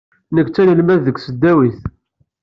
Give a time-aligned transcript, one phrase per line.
[0.35, 1.79] Nekk d tanelmadt deg tesdawit.